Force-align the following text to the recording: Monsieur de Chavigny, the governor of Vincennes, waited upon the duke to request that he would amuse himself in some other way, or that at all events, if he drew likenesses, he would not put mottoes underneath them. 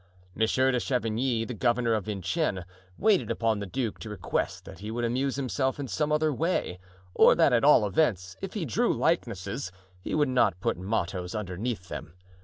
Monsieur 0.33 0.71
de 0.71 0.79
Chavigny, 0.79 1.45
the 1.45 1.53
governor 1.53 1.93
of 1.93 2.05
Vincennes, 2.05 2.65
waited 2.97 3.29
upon 3.29 3.59
the 3.59 3.67
duke 3.67 3.99
to 3.99 4.09
request 4.09 4.65
that 4.65 4.79
he 4.79 4.89
would 4.89 5.05
amuse 5.05 5.35
himself 5.35 5.79
in 5.79 5.87
some 5.87 6.11
other 6.11 6.33
way, 6.33 6.79
or 7.13 7.35
that 7.35 7.53
at 7.53 7.63
all 7.63 7.85
events, 7.85 8.35
if 8.41 8.55
he 8.55 8.65
drew 8.65 8.91
likenesses, 8.95 9.71
he 10.01 10.15
would 10.15 10.27
not 10.29 10.59
put 10.59 10.75
mottoes 10.75 11.35
underneath 11.35 11.87
them. 11.87 12.13